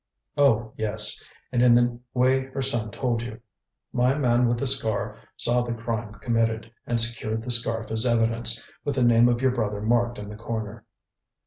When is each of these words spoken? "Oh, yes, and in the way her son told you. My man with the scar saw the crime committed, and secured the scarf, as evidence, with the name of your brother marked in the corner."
"Oh, 0.35 0.73
yes, 0.77 1.23
and 1.51 1.61
in 1.61 1.75
the 1.75 1.99
way 2.15 2.45
her 2.45 2.61
son 2.63 2.89
told 2.89 3.21
you. 3.21 3.39
My 3.93 4.15
man 4.17 4.47
with 4.47 4.57
the 4.57 4.65
scar 4.65 5.19
saw 5.37 5.61
the 5.61 5.73
crime 5.75 6.15
committed, 6.15 6.71
and 6.87 6.99
secured 6.99 7.43
the 7.43 7.51
scarf, 7.51 7.91
as 7.91 8.03
evidence, 8.03 8.67
with 8.83 8.95
the 8.95 9.03
name 9.03 9.29
of 9.29 9.43
your 9.43 9.51
brother 9.51 9.79
marked 9.79 10.17
in 10.17 10.29
the 10.29 10.35
corner." 10.37 10.85